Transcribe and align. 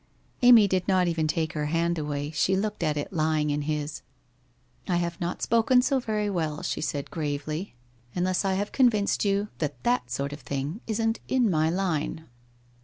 Amy 0.41 0.67
did 0.67 0.87
not 0.87 1.07
even 1.07 1.27
take 1.27 1.53
her 1.53 1.67
hand 1.67 1.99
away, 1.99 2.31
she 2.31 2.55
looked 2.55 2.81
at 2.81 2.97
it 2.97 3.13
lying 3.13 3.51
in 3.51 3.61
his. 3.61 4.01
* 4.43 4.87
I 4.89 4.95
have 4.95 5.21
not 5.21 5.43
spoken 5.43 5.83
so 5.83 5.99
very 5.99 6.27
well/ 6.27 6.63
she 6.63 6.81
said 6.81 7.11
gravely,' 7.11 7.75
unless 8.15 8.43
120 8.43 8.87
WHITE 8.97 8.99
HOSE 8.99 9.15
OF 9.15 9.25
WEARY 9.25 9.37
LEAF 9.37 9.41
I 9.41 9.41
have 9.43 9.53
convinced 9.59 9.59
you 9.59 9.59
that 9.59 9.83
that 9.83 10.09
sort 10.09 10.33
of 10.33 10.39
thing 10.39 10.81
isn't 10.87 11.19
in 11.27 11.51
my 11.51 11.69
line.' 11.69 12.25